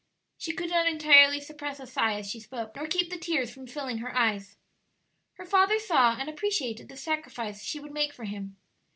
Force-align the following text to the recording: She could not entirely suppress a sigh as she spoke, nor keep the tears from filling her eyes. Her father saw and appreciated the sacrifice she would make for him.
She 0.35 0.51
could 0.53 0.71
not 0.71 0.87
entirely 0.87 1.39
suppress 1.39 1.79
a 1.79 1.85
sigh 1.85 2.15
as 2.17 2.27
she 2.27 2.39
spoke, 2.39 2.75
nor 2.75 2.87
keep 2.87 3.11
the 3.11 3.19
tears 3.19 3.51
from 3.53 3.67
filling 3.67 3.99
her 3.99 4.17
eyes. 4.17 4.57
Her 5.33 5.45
father 5.45 5.77
saw 5.77 6.15
and 6.19 6.27
appreciated 6.27 6.89
the 6.89 6.97
sacrifice 6.97 7.61
she 7.63 7.79
would 7.79 7.91
make 7.91 8.11
for 8.11 8.23
him. 8.25 8.55